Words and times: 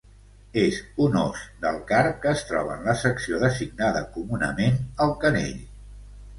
És 0.61 0.77
un 1.07 1.17
os 1.23 1.43
del 1.65 1.77
carp 1.91 2.17
que 2.25 2.31
es 2.33 2.41
troba 2.53 2.79
en 2.79 2.89
la 2.89 2.97
secció 3.03 3.43
designada 3.45 4.03
comunament 4.19 4.83
el 5.07 5.17
canell. 5.27 5.65